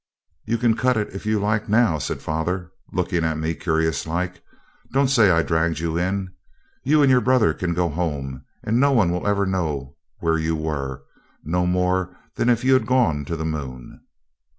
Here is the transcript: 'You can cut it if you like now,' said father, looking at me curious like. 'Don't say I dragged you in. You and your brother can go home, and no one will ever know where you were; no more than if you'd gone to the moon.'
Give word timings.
'You 0.45 0.57
can 0.57 0.75
cut 0.75 0.97
it 0.97 1.13
if 1.13 1.27
you 1.27 1.39
like 1.39 1.69
now,' 1.69 1.99
said 1.99 2.23
father, 2.23 2.71
looking 2.91 3.23
at 3.23 3.37
me 3.37 3.53
curious 3.53 4.07
like. 4.07 4.41
'Don't 4.91 5.09
say 5.09 5.29
I 5.29 5.43
dragged 5.43 5.77
you 5.77 5.95
in. 5.95 6.33
You 6.83 7.03
and 7.03 7.11
your 7.11 7.21
brother 7.21 7.53
can 7.53 7.75
go 7.75 7.87
home, 7.87 8.43
and 8.63 8.79
no 8.79 8.91
one 8.93 9.11
will 9.11 9.27
ever 9.27 9.45
know 9.45 9.95
where 10.17 10.39
you 10.39 10.55
were; 10.55 11.03
no 11.43 11.67
more 11.67 12.17
than 12.33 12.49
if 12.49 12.63
you'd 12.63 12.87
gone 12.87 13.25
to 13.25 13.35
the 13.35 13.45
moon.' 13.45 14.01